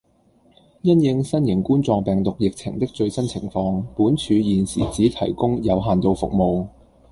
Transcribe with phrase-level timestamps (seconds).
[0.81, 6.65] 因應新型冠狀病毒疫情的最新情況，本處現時只提供有限度服務